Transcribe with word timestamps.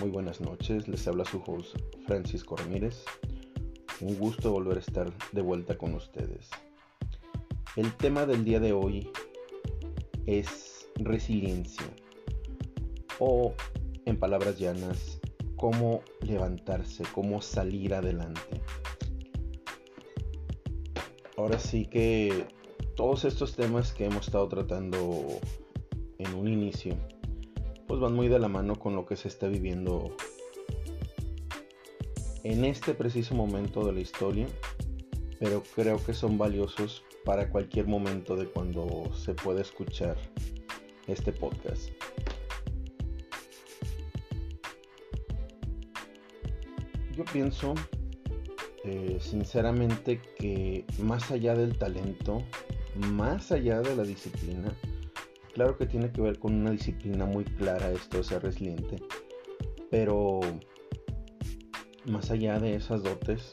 Muy 0.00 0.08
buenas 0.08 0.40
noches, 0.40 0.88
les 0.88 1.06
habla 1.06 1.26
su 1.26 1.42
host 1.46 1.76
Francisco 2.06 2.56
Ramírez. 2.56 3.04
Un 4.00 4.18
gusto 4.18 4.50
volver 4.50 4.78
a 4.78 4.80
estar 4.80 5.12
de 5.32 5.42
vuelta 5.42 5.76
con 5.76 5.94
ustedes. 5.94 6.48
El 7.76 7.94
tema 7.98 8.24
del 8.24 8.42
día 8.42 8.60
de 8.60 8.72
hoy 8.72 9.10
es 10.24 10.88
resiliencia 10.94 11.84
o 13.18 13.52
en 14.06 14.18
palabras 14.18 14.58
llanas, 14.58 15.20
cómo 15.56 16.00
levantarse, 16.22 17.04
cómo 17.14 17.42
salir 17.42 17.92
adelante. 17.92 18.62
Ahora 21.36 21.58
sí 21.58 21.84
que 21.84 22.46
todos 22.96 23.26
estos 23.26 23.54
temas 23.54 23.92
que 23.92 24.06
hemos 24.06 24.28
estado 24.28 24.48
tratando 24.48 25.26
en 26.16 26.34
un 26.34 26.48
inicio 26.48 26.96
pues 27.90 27.98
van 27.98 28.14
muy 28.14 28.28
de 28.28 28.38
la 28.38 28.46
mano 28.46 28.76
con 28.76 28.94
lo 28.94 29.04
que 29.04 29.16
se 29.16 29.26
está 29.26 29.48
viviendo 29.48 30.14
en 32.44 32.64
este 32.64 32.94
preciso 32.94 33.34
momento 33.34 33.84
de 33.84 33.92
la 33.92 33.98
historia, 33.98 34.46
pero 35.40 35.64
creo 35.74 35.96
que 36.04 36.14
son 36.14 36.38
valiosos 36.38 37.02
para 37.24 37.50
cualquier 37.50 37.88
momento 37.88 38.36
de 38.36 38.46
cuando 38.46 39.12
se 39.12 39.34
pueda 39.34 39.60
escuchar 39.60 40.16
este 41.08 41.32
podcast. 41.32 41.90
Yo 47.16 47.24
pienso 47.24 47.74
eh, 48.84 49.18
sinceramente 49.20 50.20
que 50.38 50.84
más 51.02 51.32
allá 51.32 51.56
del 51.56 51.76
talento, 51.76 52.44
más 52.94 53.50
allá 53.50 53.80
de 53.80 53.96
la 53.96 54.04
disciplina, 54.04 54.72
Claro 55.60 55.76
que 55.76 55.84
tiene 55.84 56.10
que 56.10 56.22
ver 56.22 56.38
con 56.38 56.54
una 56.54 56.70
disciplina 56.70 57.26
muy 57.26 57.44
clara 57.44 57.90
esto 57.90 58.16
de 58.16 58.24
ser 58.24 58.42
resiliente. 58.42 58.96
Pero 59.90 60.40
más 62.06 62.30
allá 62.30 62.58
de 62.58 62.76
esas 62.76 63.02
dotes, 63.02 63.52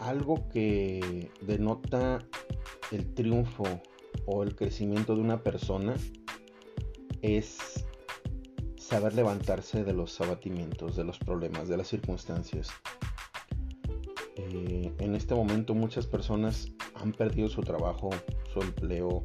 algo 0.00 0.48
que 0.48 1.30
denota 1.42 2.18
el 2.90 3.14
triunfo 3.14 3.62
o 4.26 4.42
el 4.42 4.56
crecimiento 4.56 5.14
de 5.14 5.20
una 5.20 5.44
persona 5.44 5.94
es 7.20 7.84
saber 8.76 9.14
levantarse 9.14 9.84
de 9.84 9.92
los 9.92 10.20
abatimientos, 10.20 10.96
de 10.96 11.04
los 11.04 11.20
problemas, 11.20 11.68
de 11.68 11.76
las 11.76 11.86
circunstancias. 11.86 12.68
Eh, 14.34 14.92
en 14.98 15.14
este 15.14 15.36
momento 15.36 15.72
muchas 15.72 16.08
personas 16.08 16.66
han 16.96 17.12
perdido 17.12 17.48
su 17.48 17.60
trabajo, 17.60 18.10
su 18.52 18.60
empleo, 18.60 19.24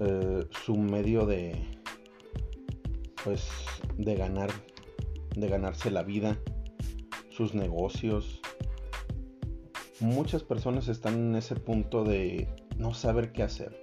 eh, 0.00 0.46
su 0.64 0.76
medio 0.76 1.26
de 1.26 1.54
pues 3.24 3.48
de 3.96 4.14
ganar 4.14 4.50
de 5.36 5.48
ganarse 5.48 5.90
la 5.90 6.02
vida 6.02 6.38
sus 7.30 7.54
negocios. 7.54 8.40
Muchas 10.00 10.42
personas 10.42 10.88
están 10.88 11.14
en 11.14 11.36
ese 11.36 11.54
punto 11.54 12.04
de 12.04 12.48
no 12.76 12.92
saber 12.92 13.32
qué 13.32 13.42
hacer. 13.42 13.80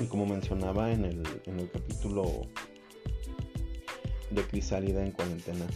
Y 0.00 0.06
como 0.06 0.26
mencionaba 0.26 0.92
en 0.92 1.04
el, 1.04 1.22
en 1.46 1.60
el 1.60 1.70
capítulo 1.70 2.42
de 4.30 4.42
Crisálida 4.42 5.04
en 5.04 5.12
cuarentena 5.12 5.66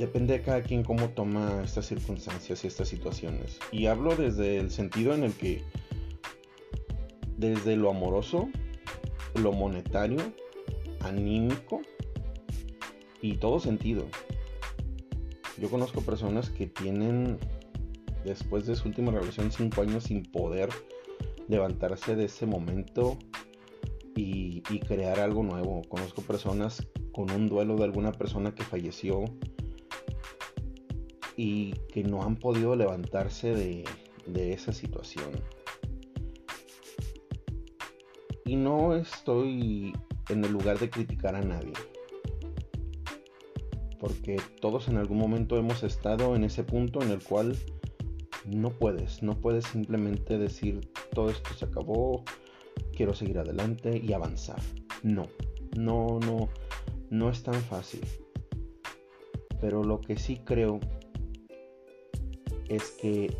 depende 0.00 0.32
de 0.32 0.42
cada 0.42 0.62
quien 0.62 0.82
cómo 0.82 1.10
toma 1.10 1.62
estas 1.62 1.86
circunstancias 1.86 2.64
y 2.64 2.66
estas 2.66 2.88
situaciones. 2.88 3.58
Y 3.70 3.86
hablo 3.86 4.16
desde 4.16 4.58
el 4.58 4.70
sentido 4.70 5.14
en 5.14 5.24
el 5.24 5.34
que 5.34 5.62
desde 7.40 7.74
lo 7.74 7.90
amoroso, 7.90 8.50
lo 9.34 9.52
monetario, 9.52 10.18
anímico 11.00 11.80
y 13.22 13.38
todo 13.38 13.58
sentido. 13.58 14.04
Yo 15.58 15.70
conozco 15.70 16.02
personas 16.02 16.50
que 16.50 16.66
tienen, 16.66 17.38
después 18.24 18.66
de 18.66 18.76
su 18.76 18.88
última 18.88 19.10
relación, 19.10 19.50
cinco 19.50 19.80
años 19.80 20.04
sin 20.04 20.22
poder 20.22 20.68
levantarse 21.48 22.14
de 22.14 22.26
ese 22.26 22.44
momento 22.44 23.18
y, 24.14 24.60
crear 24.86 25.18
algo 25.20 25.42
nuevo. 25.42 25.82
Conozco 25.88 26.20
personas 26.22 26.86
con 27.12 27.30
un 27.30 27.48
duelo 27.48 27.76
de 27.76 27.84
alguna 27.84 28.12
persona 28.12 28.54
que 28.54 28.64
falleció 28.64 29.24
y 31.36 31.72
que 31.92 32.02
no 32.02 32.22
han 32.22 32.36
podido 32.36 32.76
levantarse 32.76 33.54
de 33.54 34.52
esa 34.52 34.72
situación. 34.72 35.30
Y 38.50 38.56
no 38.56 38.96
estoy 38.96 39.92
en 40.28 40.44
el 40.44 40.50
lugar 40.50 40.80
de 40.80 40.90
criticar 40.90 41.36
a 41.36 41.40
nadie. 41.40 41.72
Porque 44.00 44.40
todos 44.60 44.88
en 44.88 44.96
algún 44.96 45.18
momento 45.18 45.56
hemos 45.56 45.84
estado 45.84 46.34
en 46.34 46.42
ese 46.42 46.64
punto 46.64 47.00
en 47.00 47.12
el 47.12 47.22
cual 47.22 47.56
no 48.44 48.70
puedes, 48.70 49.22
no 49.22 49.40
puedes 49.40 49.66
simplemente 49.66 50.36
decir 50.36 50.80
todo 51.14 51.30
esto 51.30 51.54
se 51.54 51.66
acabó, 51.66 52.24
quiero 52.92 53.14
seguir 53.14 53.38
adelante 53.38 54.02
y 54.04 54.12
avanzar. 54.14 54.60
No, 55.04 55.28
no, 55.76 56.18
no, 56.18 56.48
no 57.08 57.30
es 57.30 57.44
tan 57.44 57.54
fácil. 57.54 58.00
Pero 59.60 59.84
lo 59.84 60.00
que 60.00 60.18
sí 60.18 60.40
creo 60.44 60.80
es 62.68 62.90
que 63.00 63.32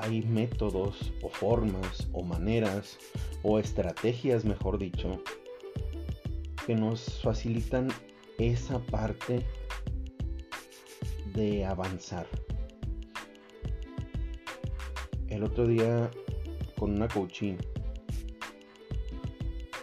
hay 0.00 0.22
métodos 0.22 1.12
o 1.22 1.28
formas 1.28 2.08
o 2.12 2.22
maneras 2.22 2.98
o 3.42 3.58
estrategias, 3.58 4.44
mejor 4.44 4.78
dicho, 4.78 5.22
que 6.66 6.74
nos 6.74 7.20
facilitan 7.22 7.88
esa 8.38 8.78
parte 8.78 9.44
de 11.34 11.64
avanzar. 11.64 12.26
El 15.28 15.44
otro 15.44 15.66
día 15.66 16.10
con 16.78 16.92
una 16.92 17.08
coaching 17.08 17.56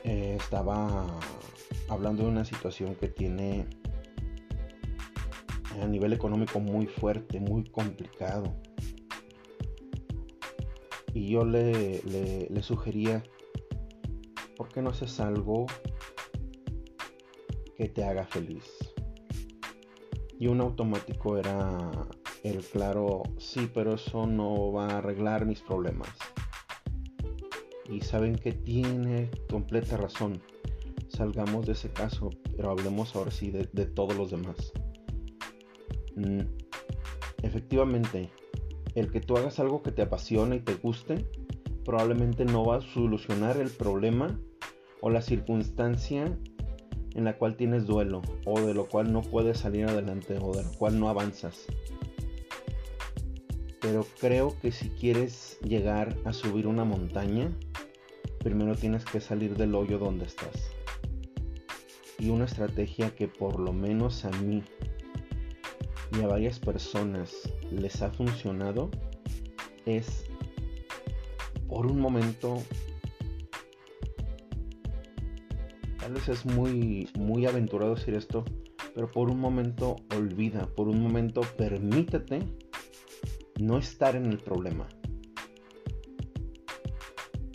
eh, 0.04 0.38
estaba 0.40 1.08
hablando 1.90 2.24
de 2.24 2.30
una 2.30 2.44
situación 2.44 2.96
que 2.96 3.08
tiene 3.08 3.66
a 5.82 5.86
nivel 5.86 6.12
económico 6.14 6.60
muy 6.60 6.88
fuerte, 6.88 7.40
muy 7.40 7.64
complicado 7.66 8.56
y 11.18 11.30
yo 11.30 11.44
le, 11.44 12.04
le, 12.04 12.62
sugería, 12.62 13.24
¿por 14.56 14.70
qué 14.70 14.84
no 14.84 14.92
haces 14.92 15.20
algo 15.20 15.66
que 17.76 17.90
te 17.90 18.04
haga 18.04 18.28
feliz? 18.28 18.66
Y 20.40 20.46
un 20.46 20.62
automático 20.62 21.40
era 21.40 21.90
el 22.44 22.64
claro, 22.64 23.24
sí, 23.40 23.68
pero 23.74 23.96
eso 23.96 24.28
no 24.28 24.72
va 24.72 24.90
a 24.90 24.98
arreglar 25.00 25.48
mis 25.48 25.62
problemas. 25.62 26.16
Y 27.90 28.02
saben 28.02 28.36
que 28.36 28.52
tiene 28.52 29.32
completa 29.50 29.98
razón. 29.98 30.40
Salgamos 31.08 31.66
de 31.66 31.72
ese 31.72 31.90
caso, 31.90 32.30
pero 32.56 32.70
hablemos 32.70 33.16
ahora 33.16 33.32
sí 33.32 33.50
de, 33.50 33.68
de 33.74 33.88
todos 33.88 34.16
los 34.16 34.30
demás. 34.30 34.72
Mm, 36.16 36.42
efectivamente, 37.42 38.30
el 38.98 39.12
que 39.12 39.22
tú 39.22 39.38
hagas 39.38 39.60
algo 39.60 39.84
que 39.84 39.92
te 39.92 40.02
apasiona 40.02 40.56
y 40.56 40.60
te 40.60 40.74
guste, 40.74 41.28
probablemente 41.86 42.46
no 42.46 42.66
va 42.66 42.78
a 42.78 42.82
solucionar 42.82 43.58
el 43.58 43.70
problema 43.70 44.40
o 45.02 45.12
la 45.12 45.22
circunstancia 45.22 46.36
en 47.14 47.24
la 47.24 47.38
cual 47.38 47.56
tienes 47.56 47.86
duelo 47.86 48.24
o 48.46 48.60
de 48.60 48.74
lo 48.74 48.88
cual 48.88 49.14
no 49.14 49.22
puedes 49.22 49.60
salir 49.60 49.86
adelante 49.86 50.40
o 50.42 50.52
de 50.52 50.64
lo 50.64 50.72
cual 50.72 51.00
no 51.00 51.10
avanzas. 51.10 51.68
Pero 53.82 54.04
creo 54.20 54.60
que 54.60 54.72
si 54.72 54.90
quieres 54.90 55.60
llegar 55.62 56.18
a 56.26 56.34
subir 56.34 56.66
una 56.66 56.84
montaña, 56.84 57.56
primero 58.40 58.76
tienes 58.76 59.06
que 59.06 59.22
salir 59.22 59.56
del 59.56 59.76
hoyo 59.76 60.00
donde 60.00 60.26
estás. 60.26 60.72
Y 62.18 62.30
una 62.30 62.46
estrategia 62.46 63.14
que 63.14 63.28
por 63.28 63.60
lo 63.60 63.74
menos 63.74 64.26
a 64.26 64.32
mí 64.32 64.64
y 66.18 66.24
a 66.24 66.28
varias 66.28 66.60
personas 66.60 67.54
les 67.72 68.02
ha 68.02 68.12
funcionado 68.12 68.90
es 69.86 70.26
por 71.68 71.86
un 71.86 72.00
momento 72.00 72.62
tal 76.00 76.14
vez 76.14 76.30
es 76.30 76.46
muy, 76.46 77.10
muy 77.18 77.46
aventurado 77.46 77.96
decir 77.96 78.14
esto, 78.14 78.46
pero 78.96 79.12
por 79.12 79.30
un 79.30 79.42
momento 79.42 79.98
olvida, 80.16 80.68
por 80.74 80.88
un 80.88 81.02
momento 81.02 81.42
permítete 81.58 82.40
no 83.60 83.78
estar 83.78 84.16
en 84.16 84.28
el 84.28 84.38
problema. 84.38 84.88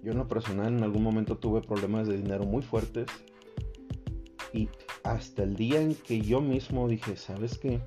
Yo 0.02 0.12
en 0.12 0.18
lo 0.18 0.28
personal 0.28 0.74
en 0.74 0.82
algún 0.82 1.02
momento 1.02 1.38
tuve 1.38 1.62
problemas 1.62 2.08
de 2.08 2.18
dinero 2.18 2.44
muy 2.44 2.60
fuertes 2.62 3.06
y 4.52 4.68
hasta 5.04 5.44
el 5.44 5.56
día 5.56 5.80
en 5.80 5.94
que 5.94 6.20
yo 6.20 6.40
mismo 6.40 6.88
dije, 6.88 7.16
¿sabes 7.16 7.56
qué? 7.56 7.80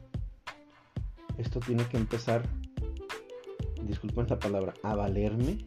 Esto 1.37 1.59
tiene 1.59 1.87
que 1.87 1.97
empezar, 1.97 2.47
disculpen 3.83 4.27
la 4.29 4.39
palabra, 4.39 4.73
a 4.83 4.95
valerme, 4.95 5.57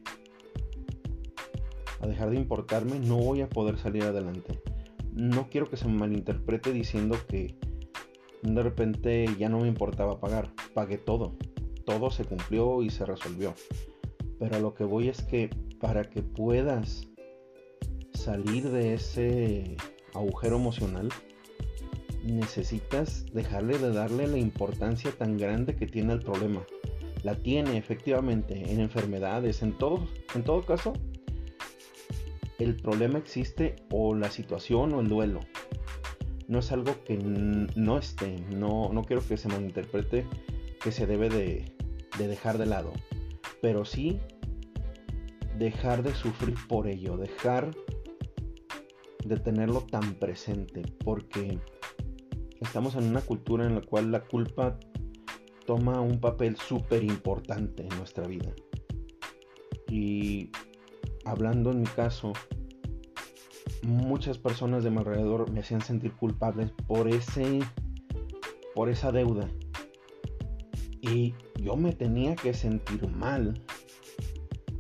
a 2.01 2.07
dejar 2.07 2.31
de 2.31 2.37
importarme, 2.37 2.99
no 2.99 3.19
voy 3.19 3.41
a 3.43 3.49
poder 3.49 3.79
salir 3.79 4.05
adelante. 4.05 4.61
No 5.13 5.49
quiero 5.51 5.69
que 5.69 5.77
se 5.77 5.87
me 5.87 5.95
malinterprete 5.95 6.73
diciendo 6.73 7.17
que 7.29 7.57
de 8.43 8.63
repente 8.63 9.27
ya 9.39 9.49
no 9.49 9.61
me 9.61 9.69
importaba 9.69 10.21
pagar, 10.21 10.53
pagué 10.75 10.97
todo, 10.97 11.37
todo 11.85 12.11
se 12.11 12.25
cumplió 12.25 12.83
y 12.83 12.91
se 12.91 13.05
resolvió. 13.05 13.55
Pero 14.39 14.61
lo 14.61 14.75
que 14.75 14.85
voy 14.85 15.09
es 15.09 15.23
que 15.23 15.51
para 15.81 16.05
que 16.05 16.23
puedas 16.23 17.09
salir 18.15 18.71
de 18.71 18.95
ese 18.95 19.77
agujero 20.15 20.57
emocional, 20.57 21.09
necesitas 22.29 23.27
dejarle 23.33 23.79
de 23.79 23.93
darle 23.93 24.27
la 24.27 24.39
importancia 24.39 25.11
tan 25.13 25.37
grande 25.37 25.77
que 25.77 25.87
tiene 25.87 26.15
el 26.15 26.21
problema. 26.21 26.65
La 27.23 27.35
tiene 27.35 27.77
efectivamente 27.77 28.73
en 28.73 28.81
enfermedades, 28.81 29.63
en 29.63 29.77
todo, 29.77 30.07
en 30.35 30.45
todo 30.45 30.65
caso, 30.65 30.93
el 32.59 32.77
problema 32.77 33.19
existe 33.19 33.77
o 33.91 34.15
la 34.15 34.31
situación 34.31 34.93
o 34.95 35.01
el 35.01 35.09
duelo. 35.09 35.41
No 36.49 36.61
es 36.61 36.73
algo 36.73 37.05
que 37.05 37.17
no 37.17 37.99
esté, 37.99 38.37
no, 38.51 38.91
no 38.93 39.05
quiero 39.05 39.27
que 39.27 39.37
se 39.37 39.49
malinterprete 39.49 40.27
que 40.81 40.93
se 40.93 41.07
debe 41.07 41.29
de, 41.29 41.65
de 42.19 42.29
dejar 42.29 42.57
de 42.57 42.67
lado, 42.67 42.93
pero 43.61 43.85
sí 43.85 44.21
dejar 45.59 46.03
de 46.03 46.15
sufrir 46.15 46.55
por 46.69 46.87
ello, 46.87 47.17
dejar 47.17 47.71
de 49.25 49.37
tenerlo 49.37 49.83
tan 49.83 50.15
presente, 50.15 50.83
porque 51.05 51.59
estamos 52.61 52.95
en 52.97 53.05
una 53.05 53.21
cultura 53.21 53.67
en 53.67 53.75
la 53.75 53.81
cual 53.81 54.11
la 54.11 54.25
culpa 54.25 54.79
toma 55.67 56.01
un 56.01 56.21
papel 56.21 56.57
súper 56.57 57.05
importante 57.05 57.83
en 57.83 57.97
nuestra 57.97 58.27
vida. 58.27 58.53
Y 59.89 60.51
hablando 61.25 61.71
en 61.71 61.81
mi 61.81 61.87
caso, 61.87 62.33
muchas 63.83 64.39
personas 64.39 64.85
de 64.85 64.91
mi 64.91 64.99
alrededor 64.99 65.51
me 65.51 65.61
hacían 65.61 65.81
sentir 65.81 66.13
culpable 66.13 66.73
por 66.87 67.09
ese 67.09 67.61
por 68.75 68.89
esa 68.89 69.13
deuda. 69.13 69.49
Y 71.01 71.35
yo 71.61 71.77
me 71.77 71.93
tenía 71.93 72.35
que 72.37 72.55
sentir 72.55 73.09
mal 73.09 73.55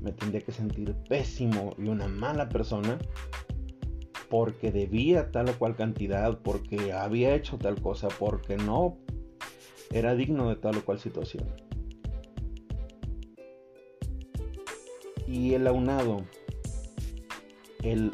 me 0.01 0.13
tendría 0.13 0.41
que 0.41 0.53
sentir 0.53 0.95
pésimo 1.09 1.75
y 1.79 1.89
una 1.89 2.09
mala 2.09 2.49
persona 2.49 2.99
porque 4.29 4.71
debía 4.71 5.31
tal 5.31 5.49
o 5.49 5.59
cual 5.59 5.77
cantidad, 5.77 6.39
porque 6.41 6.93
había 6.93 7.35
hecho 7.35 7.59
tal 7.59 7.81
cosa, 7.81 8.09
porque 8.09 8.57
no 8.57 8.99
era 9.91 10.15
digno 10.15 10.49
de 10.49 10.57
tal 10.57 10.77
o 10.77 10.85
cual 10.85 10.99
situación. 10.99 11.47
Y 15.27 15.55
el 15.55 15.67
aunado, 15.67 16.23
el, 17.83 18.11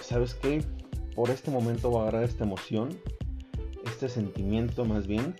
¿sabes 0.00 0.34
qué? 0.34 0.62
Por 1.14 1.30
este 1.30 1.50
momento 1.50 1.90
voy 1.90 2.00
a 2.00 2.02
agarrar 2.02 2.24
esta 2.24 2.44
emoción, 2.44 2.90
este 3.84 4.08
sentimiento 4.08 4.84
más 4.84 5.06
bien, 5.06 5.34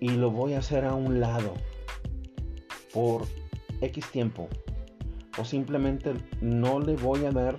y 0.00 0.10
lo 0.10 0.30
voy 0.30 0.54
a 0.54 0.58
hacer 0.58 0.84
a 0.84 0.94
un 0.94 1.20
lado 1.20 1.54
por 2.92 3.22
X 3.80 4.10
tiempo, 4.10 4.48
o 5.38 5.44
simplemente 5.44 6.14
no 6.40 6.80
le 6.80 6.96
voy 6.96 7.24
a 7.24 7.30
dar 7.30 7.58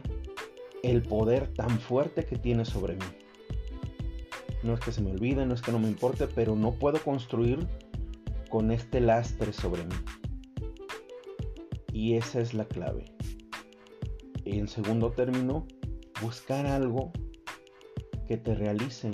el 0.84 1.02
poder 1.02 1.54
tan 1.54 1.80
fuerte 1.80 2.26
que 2.26 2.38
tiene 2.38 2.66
sobre 2.66 2.96
mí. 2.96 3.06
No 4.64 4.74
es 4.74 4.80
que 4.80 4.92
se 4.92 5.02
me 5.02 5.12
olvide, 5.12 5.46
no 5.46 5.54
es 5.54 5.62
que 5.62 5.72
no 5.72 5.80
me 5.80 5.88
importe, 5.88 6.28
pero 6.28 6.56
no 6.56 6.74
puedo 6.74 7.02
construir 7.02 7.68
con 8.50 8.72
este 8.72 9.00
lastre 9.00 9.54
sobre 9.54 9.86
mí. 9.86 9.96
Y 11.94 12.16
esa 12.16 12.40
es 12.42 12.54
la 12.54 12.66
clave. 12.66 13.06
En 14.46 14.68
segundo 14.68 15.12
término, 15.12 15.66
buscar 16.22 16.66
algo 16.66 17.12
que 18.28 18.38
te 18.38 18.56
realice. 18.56 19.12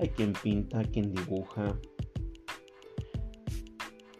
Hay 0.00 0.08
quien 0.08 0.32
pinta, 0.32 0.82
quien 0.84 1.12
dibuja, 1.12 1.78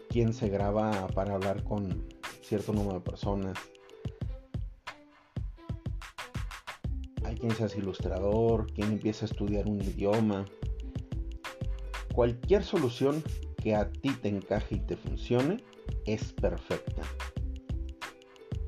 quien 0.09 0.33
se 0.33 0.47
graba 0.47 1.07
para 1.07 1.35
hablar 1.35 1.63
con 1.63 2.07
cierto 2.41 2.71
número 2.71 2.99
de 2.99 3.01
personas. 3.01 3.57
Quien 7.39 7.51
seas 7.51 7.75
ilustrador, 7.75 8.71
quien 8.73 8.93
empieza 8.93 9.25
a 9.25 9.29
estudiar 9.29 9.67
un 9.67 9.81
idioma. 9.81 10.45
Cualquier 12.13 12.63
solución 12.63 13.23
que 13.61 13.75
a 13.75 13.91
ti 13.91 14.11
te 14.21 14.29
encaje 14.29 14.75
y 14.75 14.79
te 14.79 14.95
funcione 14.95 15.63
es 16.05 16.33
perfecta. 16.33 17.01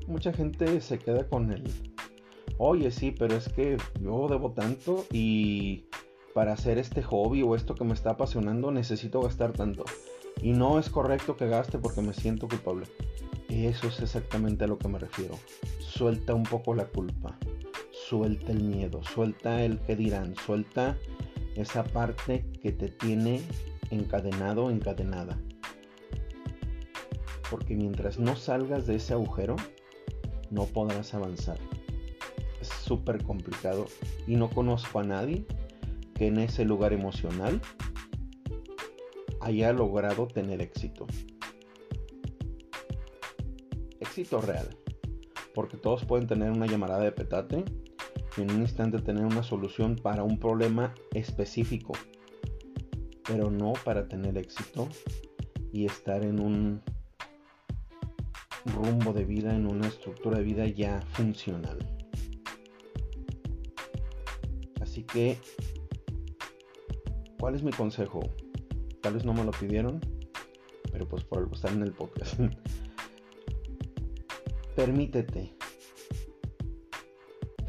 Mucha 0.06 0.32
gente 0.32 0.80
se 0.80 0.98
queda 0.98 1.28
con 1.28 1.52
el, 1.52 1.64
oye 2.58 2.90
sí, 2.90 3.14
pero 3.16 3.36
es 3.36 3.48
que 3.48 3.76
yo 4.00 4.26
debo 4.28 4.52
tanto 4.52 5.04
y 5.12 5.84
para 6.34 6.52
hacer 6.52 6.78
este 6.78 7.02
hobby 7.02 7.42
o 7.42 7.54
esto 7.54 7.74
que 7.74 7.84
me 7.84 7.94
está 7.94 8.10
apasionando 8.10 8.70
necesito 8.70 9.20
gastar 9.20 9.52
tanto. 9.52 9.84
Y 10.42 10.52
no 10.52 10.78
es 10.78 10.88
correcto 10.88 11.36
que 11.36 11.48
gaste 11.48 11.78
porque 11.78 12.00
me 12.00 12.12
siento 12.12 12.48
culpable. 12.48 12.86
Eso 13.48 13.88
es 13.88 14.00
exactamente 14.00 14.64
a 14.64 14.68
lo 14.68 14.78
que 14.78 14.88
me 14.88 14.98
refiero. 14.98 15.34
Suelta 15.80 16.34
un 16.34 16.44
poco 16.44 16.74
la 16.74 16.84
culpa, 16.86 17.36
suelta 18.08 18.52
el 18.52 18.62
miedo, 18.62 19.02
suelta 19.04 19.62
el 19.62 19.78
que 19.80 19.94
dirán, 19.94 20.34
suelta 20.46 20.96
esa 21.56 21.84
parte 21.84 22.46
que 22.62 22.72
te 22.72 22.88
tiene 22.88 23.42
encadenado 23.90 24.70
encadenada. 24.70 25.38
Porque 27.50 27.74
mientras 27.74 28.18
no 28.18 28.34
salgas 28.36 28.86
de 28.86 28.96
ese 28.96 29.12
agujero, 29.12 29.56
no 30.50 30.64
podrás 30.64 31.12
avanzar. 31.12 31.58
Es 32.60 32.68
súper 32.68 33.22
complicado 33.22 33.86
y 34.26 34.36
no 34.36 34.48
conozco 34.48 35.00
a 35.00 35.04
nadie 35.04 35.44
que 36.14 36.28
en 36.28 36.38
ese 36.38 36.64
lugar 36.64 36.94
emocional 36.94 37.60
haya 39.40 39.72
logrado 39.72 40.26
tener 40.26 40.62
éxito 40.62 41.06
éxito 44.00 44.40
real. 44.40 44.68
Porque 45.54 45.76
todos 45.76 46.04
pueden 46.04 46.26
tener 46.26 46.50
una 46.50 46.66
llamada 46.66 46.98
de 47.00 47.12
petate 47.12 47.64
en 48.42 48.50
un 48.50 48.62
instante 48.62 48.98
tener 48.98 49.24
una 49.24 49.42
solución 49.42 49.96
para 49.96 50.22
un 50.22 50.38
problema 50.38 50.94
específico. 51.12 51.92
Pero 53.24 53.50
no 53.50 53.74
para 53.84 54.08
tener 54.08 54.38
éxito 54.38 54.88
y 55.72 55.86
estar 55.86 56.24
en 56.24 56.40
un 56.40 56.82
rumbo 58.64 59.12
de 59.12 59.24
vida, 59.24 59.54
en 59.54 59.66
una 59.66 59.88
estructura 59.88 60.38
de 60.38 60.44
vida 60.44 60.66
ya 60.66 61.00
funcional. 61.12 61.78
Así 64.80 65.04
que, 65.04 65.38
¿cuál 67.38 67.54
es 67.54 67.62
mi 67.62 67.72
consejo? 67.72 68.20
Tal 69.02 69.14
vez 69.14 69.24
no 69.24 69.34
me 69.34 69.44
lo 69.44 69.52
pidieron, 69.52 70.00
pero 70.90 71.06
pues 71.06 71.24
por 71.24 71.38
algo 71.38 71.54
en 71.68 71.82
el 71.82 71.92
podcast. 71.92 72.40
permítete. 74.78 75.57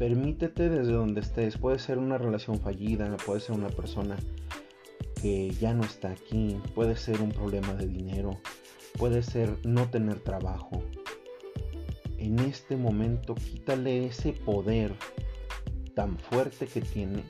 Permítete 0.00 0.70
desde 0.70 0.92
donde 0.92 1.20
estés. 1.20 1.58
Puede 1.58 1.78
ser 1.78 1.98
una 1.98 2.16
relación 2.16 2.58
fallida, 2.58 3.14
puede 3.18 3.40
ser 3.40 3.54
una 3.54 3.68
persona 3.68 4.16
que 5.20 5.50
ya 5.50 5.74
no 5.74 5.84
está 5.84 6.10
aquí, 6.10 6.58
puede 6.74 6.96
ser 6.96 7.20
un 7.20 7.32
problema 7.32 7.74
de 7.74 7.86
dinero, 7.86 8.40
puede 8.96 9.22
ser 9.22 9.58
no 9.62 9.90
tener 9.90 10.20
trabajo. 10.20 10.82
En 12.16 12.38
este 12.38 12.78
momento 12.78 13.34
quítale 13.34 14.06
ese 14.06 14.32
poder 14.32 14.94
tan 15.94 16.18
fuerte 16.18 16.66
que 16.66 16.80
tiene 16.80 17.22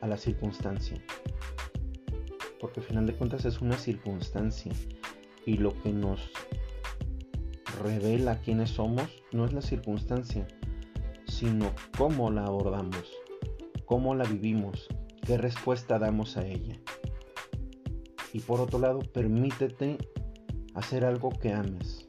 a 0.00 0.08
la 0.08 0.16
circunstancia. 0.16 1.00
Porque 2.58 2.80
al 2.80 2.86
final 2.86 3.06
de 3.06 3.14
cuentas 3.14 3.44
es 3.44 3.60
una 3.60 3.78
circunstancia 3.78 4.72
y 5.46 5.58
lo 5.58 5.80
que 5.80 5.92
nos 5.92 6.28
revela 7.84 8.40
quiénes 8.40 8.70
somos 8.70 9.08
no 9.30 9.44
es 9.44 9.52
la 9.52 9.62
circunstancia, 9.62 10.44
sino 11.42 11.74
cómo 11.98 12.30
la 12.30 12.44
abordamos, 12.44 13.12
cómo 13.84 14.14
la 14.14 14.22
vivimos, 14.22 14.86
qué 15.26 15.36
respuesta 15.36 15.98
damos 15.98 16.36
a 16.36 16.46
ella. 16.46 16.78
Y 18.32 18.38
por 18.38 18.60
otro 18.60 18.78
lado, 18.78 19.00
permítete 19.00 19.98
hacer 20.76 21.04
algo 21.04 21.30
que 21.30 21.52
ames, 21.52 22.08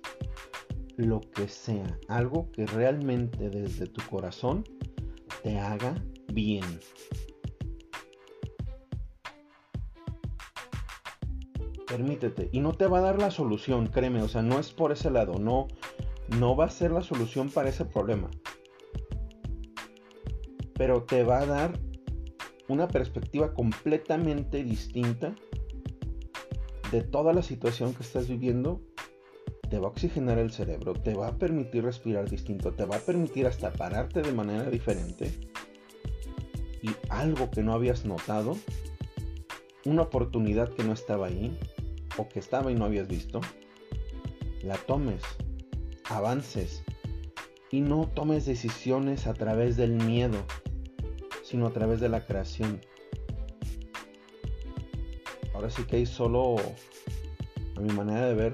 lo 0.98 1.20
que 1.20 1.48
sea, 1.48 1.98
algo 2.08 2.52
que 2.52 2.68
realmente 2.68 3.50
desde 3.50 3.88
tu 3.88 4.08
corazón 4.08 4.66
te 5.42 5.58
haga 5.58 5.96
bien. 6.32 6.80
Permítete. 11.88 12.50
Y 12.52 12.60
no 12.60 12.74
te 12.74 12.86
va 12.86 13.00
a 13.00 13.02
dar 13.02 13.20
la 13.20 13.32
solución, 13.32 13.88
créeme. 13.88 14.22
O 14.22 14.28
sea, 14.28 14.44
no 14.44 14.60
es 14.60 14.70
por 14.72 14.92
ese 14.92 15.10
lado. 15.10 15.40
No, 15.40 15.68
no 16.38 16.56
va 16.56 16.66
a 16.66 16.70
ser 16.70 16.92
la 16.92 17.02
solución 17.02 17.50
para 17.50 17.70
ese 17.70 17.86
problema. 17.86 18.30
Pero 20.76 21.04
te 21.04 21.24
va 21.24 21.40
a 21.40 21.46
dar 21.46 21.80
una 22.68 22.88
perspectiva 22.88 23.54
completamente 23.54 24.64
distinta 24.64 25.36
de 26.92 27.02
toda 27.02 27.34
la 27.34 27.42
situación 27.42 27.94
que 27.94 28.04
estás 28.04 28.28
viviendo. 28.28 28.82
Te 29.70 29.80
va 29.80 29.88
a 29.88 29.92
oxigenar 29.92 30.38
el 30.38 30.52
cerebro, 30.52 30.94
te 30.94 31.16
va 31.16 31.30
a 31.30 31.38
permitir 31.38 31.84
respirar 31.84 32.30
distinto, 32.30 32.74
te 32.74 32.86
va 32.86 32.98
a 32.98 33.00
permitir 33.00 33.48
hasta 33.48 33.74
pararte 33.74 34.22
de 34.22 34.32
manera 34.32 34.70
diferente. 34.70 35.32
Y 36.82 36.92
algo 37.10 37.50
que 37.50 37.64
no 37.64 37.74
habías 37.74 38.06
notado, 38.06 38.58
una 39.86 40.04
oportunidad 40.04 40.70
que 40.74 40.84
no 40.84 40.94
estaba 40.94 41.28
ahí, 41.28 41.58
o 42.18 42.30
que 42.30 42.40
estaba 42.40 42.72
y 42.72 42.76
no 42.76 42.86
habías 42.86 43.08
visto, 43.08 43.42
la 44.64 44.76
tomes, 44.76 45.22
avances 46.10 46.84
y 47.72 47.82
no 47.82 48.08
tomes 48.14 48.46
decisiones 48.46 49.26
a 49.26 49.34
través 49.34 49.78
del 49.78 49.94
miedo, 49.94 50.38
sino 51.54 51.68
a 51.68 51.70
través 51.72 52.00
de 52.00 52.10
la 52.10 52.26
creación. 52.26 52.82
Ahora 55.54 55.70
sí 55.70 55.84
que 55.84 55.98
hay 55.98 56.08
solo, 56.08 56.56
a 57.78 57.80
mi 57.80 57.94
manera 57.94 58.26
de 58.26 58.34
ver, 58.34 58.54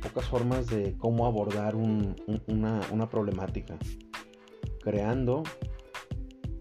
pocas 0.00 0.24
formas 0.24 0.66
de 0.68 0.96
cómo 0.96 1.26
abordar 1.26 1.76
una, 1.76 2.80
una 2.90 3.10
problemática. 3.10 3.78
Creando 4.80 5.42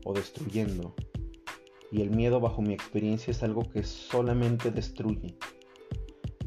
o 0.04 0.12
destruyendo. 0.14 0.94
Y 1.90 2.02
el 2.02 2.10
miedo, 2.10 2.42
bajo 2.42 2.62
mi 2.62 2.74
experiencia, 2.74 3.32
es 3.32 3.42
algo 3.44 3.64
que 3.64 3.84
solamente 3.84 4.72
destruye. 4.72 5.38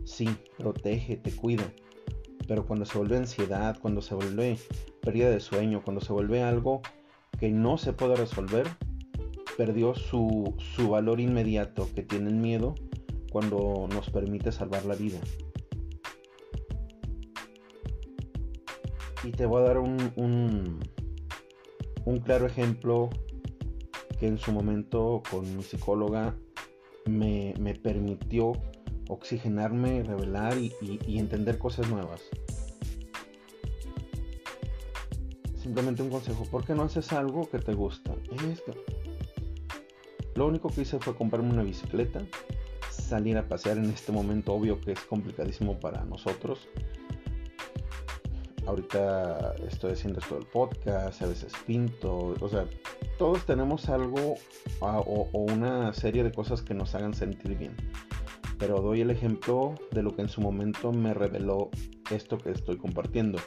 Sí, 0.04 0.28
protege, 0.58 1.16
te 1.16 1.34
cuida. 1.34 1.72
Pero 2.46 2.66
cuando 2.66 2.84
se 2.84 2.98
vuelve 2.98 3.16
ansiedad, 3.16 3.78
cuando 3.80 4.02
se 4.02 4.14
vuelve 4.14 4.58
pérdida 5.00 5.30
de 5.30 5.40
sueño, 5.40 5.80
cuando 5.82 6.02
se 6.02 6.12
vuelve 6.12 6.42
algo 6.42 6.82
que 7.42 7.50
no 7.50 7.76
se 7.76 7.92
puede 7.92 8.14
resolver, 8.14 8.68
perdió 9.56 9.96
su, 9.96 10.54
su 10.76 10.90
valor 10.90 11.18
inmediato 11.18 11.88
que 11.92 12.04
tiene 12.04 12.28
el 12.28 12.36
miedo 12.36 12.76
cuando 13.32 13.88
nos 13.92 14.08
permite 14.10 14.52
salvar 14.52 14.84
la 14.84 14.94
vida. 14.94 15.18
Y 19.24 19.32
te 19.32 19.44
voy 19.44 19.60
a 19.60 19.64
dar 19.64 19.78
un, 19.78 20.78
un, 22.04 22.20
claro 22.20 22.46
ejemplo 22.46 23.10
en 24.20 24.38
su 24.38 24.52
momento 24.52 25.20
con 25.28 25.56
mi 25.56 25.64
psicóloga 25.64 26.36
me, 27.06 27.54
permitió 27.82 28.52
oxigenarme, 29.08 30.04
revelar 30.04 30.56
y, 30.58 31.18
entender 31.18 31.58
cosas 31.58 31.90
nuevas. 31.90 32.20
Simplemente 35.62 36.02
un 36.02 36.10
consejo, 36.10 36.44
¿por 36.44 36.64
qué 36.64 36.74
no 36.74 36.82
haces 36.82 37.12
algo 37.12 37.48
que 37.48 37.58
te 37.58 37.72
gusta? 37.72 38.12
Lo 40.34 40.46
único 40.46 40.68
que 40.68 40.82
hice 40.82 40.98
fue 40.98 41.14
comprarme 41.14 41.50
una 41.50 41.62
bicicleta, 41.62 42.20
salir 42.90 43.38
a 43.38 43.46
pasear 43.46 43.78
en 43.78 43.90
este 43.90 44.10
momento, 44.10 44.54
obvio 44.54 44.80
que 44.80 44.92
es 44.92 45.00
complicadísimo 45.00 45.78
para 45.78 46.04
nosotros, 46.04 46.68
ahorita 48.66 49.54
estoy 49.68 49.92
haciendo 49.92 50.20
esto 50.20 50.36
del 50.36 50.46
podcast, 50.46 51.22
a 51.22 51.26
veces 51.26 51.52
pinto, 51.66 52.34
o 52.40 52.48
sea, 52.48 52.66
todos 53.18 53.44
tenemos 53.46 53.88
algo 53.88 54.34
o, 54.80 55.28
una 55.32 55.92
serie 55.92 56.24
de 56.24 56.32
cosas 56.32 56.62
que 56.62 56.74
nos 56.74 56.94
hagan 56.94 57.14
sentir 57.14 57.56
bien. 57.56 57.76
Pero 58.58 58.80
doy 58.80 59.00
el 59.00 59.10
ejemplo 59.10 59.74
de 59.90 60.02
lo 60.02 60.14
que 60.14 60.22
en 60.22 60.28
su 60.28 60.40
momento 60.40 60.92
me 60.92 61.14
reveló 61.14 61.70
esto 62.10 62.38
que 62.38 62.50
estoy 62.50 62.78
compartiendo. 62.78 63.38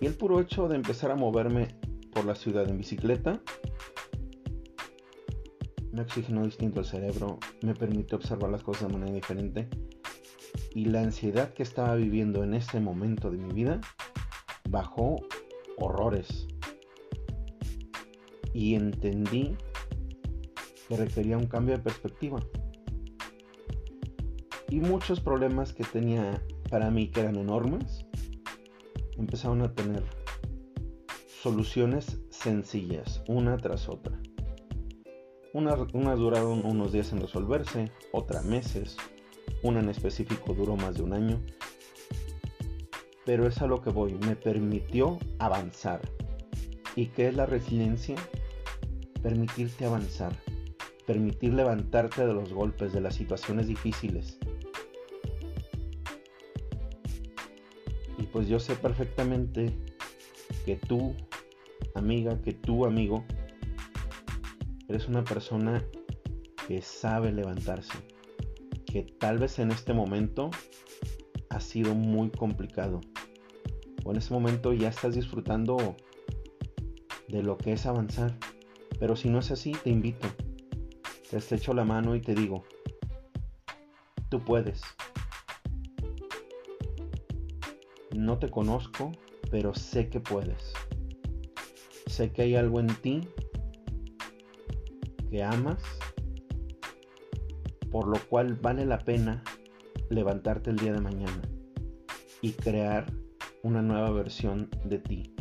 Y 0.00 0.06
el 0.06 0.14
puro 0.14 0.40
hecho 0.40 0.68
de 0.68 0.76
empezar 0.76 1.10
a 1.10 1.16
moverme 1.16 1.68
por 2.12 2.24
la 2.24 2.34
ciudad 2.34 2.68
en 2.68 2.78
bicicleta 2.78 3.40
me 5.92 6.02
oxigenó 6.02 6.44
distinto 6.44 6.80
el 6.80 6.86
cerebro, 6.86 7.38
me 7.62 7.74
permitió 7.74 8.18
observar 8.18 8.50
las 8.50 8.62
cosas 8.62 8.88
de 8.88 8.92
manera 8.92 9.14
diferente 9.14 9.68
y 10.74 10.84
la 10.84 11.00
ansiedad 11.00 11.54
que 11.54 11.62
estaba 11.62 11.94
viviendo 11.94 12.44
en 12.44 12.52
ese 12.52 12.80
momento 12.80 13.30
de 13.30 13.38
mi 13.38 13.54
vida 13.54 13.80
bajó 14.68 15.16
horrores. 15.78 16.46
Y 18.52 18.74
entendí 18.74 19.56
que 20.86 20.96
requería 20.98 21.38
un 21.38 21.46
cambio 21.46 21.76
de 21.76 21.82
perspectiva. 21.82 22.40
Y 24.68 24.80
muchos 24.80 25.20
problemas 25.20 25.72
que 25.72 25.84
tenía 25.84 26.42
para 26.68 26.90
mí 26.90 27.08
que 27.08 27.20
eran 27.20 27.36
enormes 27.36 27.95
empezaron 29.18 29.62
a 29.62 29.74
tener 29.74 30.02
soluciones 31.42 32.20
sencillas, 32.30 33.22
una 33.28 33.56
tras 33.56 33.88
otra. 33.88 34.18
Unas, 35.52 35.78
unas 35.94 36.18
duraron 36.18 36.64
unos 36.66 36.92
días 36.92 37.12
en 37.12 37.20
resolverse, 37.20 37.90
otras 38.12 38.44
meses, 38.44 38.96
una 39.62 39.80
en 39.80 39.88
específico 39.88 40.54
duró 40.54 40.76
más 40.76 40.96
de 40.96 41.02
un 41.02 41.12
año. 41.12 41.40
Pero 43.24 43.46
es 43.46 43.60
a 43.62 43.66
lo 43.66 43.80
que 43.80 43.90
voy, 43.90 44.14
me 44.14 44.36
permitió 44.36 45.18
avanzar. 45.38 46.00
¿Y 46.94 47.06
qué 47.06 47.28
es 47.28 47.34
la 47.34 47.46
resiliencia? 47.46 48.16
Permitirte 49.22 49.84
avanzar, 49.84 50.32
permitir 51.06 51.54
levantarte 51.54 52.26
de 52.26 52.34
los 52.34 52.52
golpes, 52.52 52.92
de 52.92 53.00
las 53.00 53.14
situaciones 53.14 53.66
difíciles. 53.66 54.38
Pues 58.32 58.48
yo 58.48 58.58
sé 58.58 58.76
perfectamente 58.76 59.72
que 60.64 60.76
tú, 60.76 61.14
amiga, 61.94 62.40
que 62.42 62.52
tú, 62.52 62.84
amigo, 62.84 63.24
eres 64.88 65.08
una 65.08 65.24
persona 65.24 65.84
que 66.68 66.82
sabe 66.82 67.32
levantarse 67.32 67.98
que 68.96 69.02
tal 69.02 69.36
vez 69.36 69.58
en 69.58 69.70
este 69.70 69.92
momento 69.92 70.50
ha 71.50 71.60
sido 71.60 71.94
muy 71.94 72.30
complicado. 72.30 73.02
O 74.04 74.12
en 74.12 74.16
este 74.16 74.32
momento 74.32 74.72
ya 74.72 74.88
estás 74.88 75.14
disfrutando 75.14 75.96
de 77.28 77.42
lo 77.42 77.58
que 77.58 77.72
es 77.72 77.84
avanzar. 77.84 78.38
Pero 78.98 79.14
si 79.14 79.28
no 79.28 79.40
es 79.40 79.50
así, 79.50 79.72
te 79.72 79.90
invito. 79.90 80.28
Te 81.28 81.36
estrecho 81.36 81.74
la 81.74 81.84
mano 81.84 82.16
y 82.16 82.22
te 82.22 82.34
digo, 82.34 82.64
tú 84.30 84.42
puedes. 84.42 84.80
No 88.16 88.38
te 88.38 88.50
conozco, 88.50 89.12
pero 89.50 89.74
sé 89.74 90.08
que 90.08 90.20
puedes. 90.20 90.72
Sé 92.06 92.32
que 92.32 92.42
hay 92.42 92.56
algo 92.56 92.80
en 92.80 92.88
ti 93.02 93.28
que 95.30 95.42
amas 95.42 95.82
por 97.90 98.08
lo 98.08 98.18
cual 98.28 98.54
vale 98.54 98.84
la 98.84 98.98
pena 98.98 99.42
levantarte 100.10 100.70
el 100.70 100.76
día 100.76 100.92
de 100.92 101.00
mañana 101.00 101.40
y 102.42 102.52
crear 102.52 103.12
una 103.62 103.80
nueva 103.80 104.10
versión 104.10 104.68
de 104.84 104.98
ti. 104.98 105.34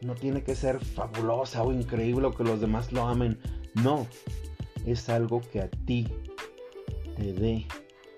No 0.00 0.14
tiene 0.14 0.42
que 0.42 0.54
ser 0.54 0.82
fabulosa 0.82 1.62
o 1.62 1.72
increíble 1.72 2.26
o 2.26 2.32
que 2.32 2.42
los 2.42 2.60
demás 2.60 2.90
lo 2.92 3.02
amen. 3.02 3.38
No, 3.74 4.06
es 4.86 5.08
algo 5.08 5.40
que 5.40 5.60
a 5.60 5.68
ti 5.68 6.08
te 7.16 7.32
dé 7.34 7.66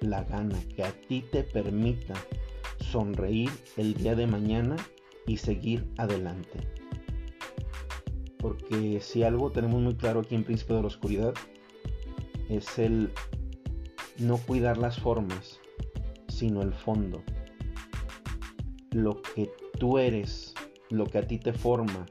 la 0.04 0.24
gana, 0.24 0.58
que 0.74 0.84
a 0.84 0.92
ti 0.92 1.24
te 1.30 1.42
permita 1.42 2.14
sonreír 2.78 3.50
el 3.76 3.94
día 3.94 4.14
de 4.14 4.26
mañana 4.26 4.76
y 5.26 5.36
seguir 5.36 5.88
adelante. 5.96 6.60
Porque 8.38 9.00
si 9.00 9.22
algo 9.22 9.50
tenemos 9.50 9.80
muy 9.80 9.96
claro 9.96 10.20
aquí 10.20 10.34
en 10.34 10.44
Príncipe 10.44 10.74
de 10.74 10.80
la 10.82 10.86
Oscuridad, 10.88 11.34
es 12.48 12.78
el 12.78 13.10
no 14.18 14.36
cuidar 14.38 14.78
las 14.78 14.98
formas, 14.98 15.60
sino 16.28 16.62
el 16.62 16.72
fondo. 16.72 17.22
Lo 18.90 19.22
que 19.22 19.50
tú 19.78 19.98
eres, 19.98 20.54
lo 20.90 21.06
que 21.06 21.18
a 21.18 21.26
ti 21.26 21.38
te 21.38 21.52
forma, 21.52 22.06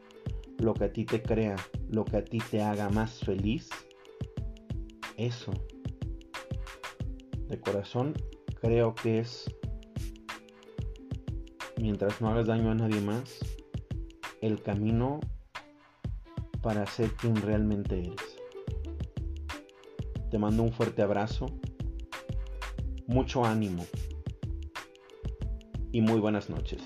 lo 0.57 0.73
que 0.73 0.85
a 0.85 0.93
ti 0.93 1.05
te 1.05 1.21
crea, 1.21 1.55
lo 1.89 2.03
que 2.03 2.17
a 2.17 2.25
ti 2.25 2.39
te 2.49 2.61
haga 2.61 2.89
más 2.89 3.19
feliz, 3.19 3.69
eso, 5.17 5.51
de 7.53 7.59
corazón, 7.59 8.13
creo 8.59 8.95
que 8.95 9.19
es, 9.19 9.45
mientras 11.77 12.19
no 12.19 12.29
hagas 12.29 12.47
daño 12.47 12.71
a 12.71 12.75
nadie 12.75 12.99
más, 12.99 13.39
el 14.41 14.61
camino 14.61 15.19
para 16.63 16.85
ser 16.87 17.11
quien 17.11 17.35
realmente 17.35 17.99
eres. 17.99 18.37
Te 20.31 20.39
mando 20.39 20.63
un 20.63 20.73
fuerte 20.73 21.03
abrazo, 21.03 21.45
mucho 23.05 23.45
ánimo 23.45 23.85
y 25.91 26.01
muy 26.01 26.19
buenas 26.19 26.49
noches. 26.49 26.81